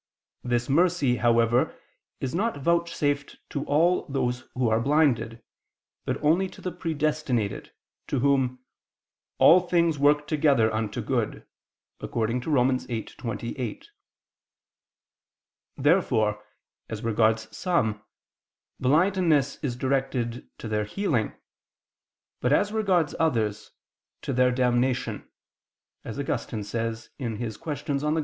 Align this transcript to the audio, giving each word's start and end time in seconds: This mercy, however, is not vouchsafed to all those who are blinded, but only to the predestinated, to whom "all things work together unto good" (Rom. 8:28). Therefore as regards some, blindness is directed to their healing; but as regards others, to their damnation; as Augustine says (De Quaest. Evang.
This 0.43 0.67
mercy, 0.67 1.17
however, 1.17 1.79
is 2.19 2.33
not 2.33 2.57
vouchsafed 2.57 3.37
to 3.51 3.63
all 3.65 4.07
those 4.09 4.49
who 4.55 4.67
are 4.67 4.79
blinded, 4.81 5.43
but 6.05 6.17
only 6.23 6.49
to 6.49 6.59
the 6.59 6.71
predestinated, 6.71 7.71
to 8.07 8.17
whom 8.17 8.63
"all 9.37 9.59
things 9.59 9.99
work 9.99 10.25
together 10.25 10.73
unto 10.73 11.01
good" 11.01 11.45
(Rom. 12.01 12.09
8:28). 12.09 13.85
Therefore 15.77 16.43
as 16.89 17.03
regards 17.03 17.55
some, 17.55 18.01
blindness 18.79 19.57
is 19.61 19.75
directed 19.75 20.49
to 20.57 20.67
their 20.67 20.85
healing; 20.85 21.33
but 22.39 22.51
as 22.51 22.71
regards 22.71 23.13
others, 23.19 23.69
to 24.23 24.33
their 24.33 24.49
damnation; 24.49 25.29
as 26.03 26.17
Augustine 26.17 26.63
says 26.63 27.11
(De 27.19 27.25
Quaest. 27.25 27.85
Evang. 27.85 28.19